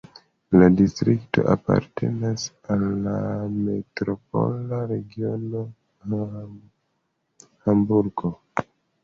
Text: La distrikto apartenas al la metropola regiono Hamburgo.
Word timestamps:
La 0.59 0.67
distrikto 0.77 1.43
apartenas 1.55 2.45
al 2.75 2.85
la 3.03 3.17
metropola 3.67 4.81
regiono 4.95 5.63
Hamburgo. 7.75 8.35